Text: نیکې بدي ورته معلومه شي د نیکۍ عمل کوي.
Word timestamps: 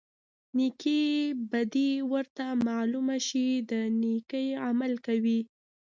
نیکې 0.57 1.01
بدي 1.51 1.89
ورته 2.11 2.45
معلومه 2.67 3.17
شي 3.27 3.47
د 3.71 3.73
نیکۍ 4.01 4.47
عمل 4.67 4.93
کوي. 5.05 5.39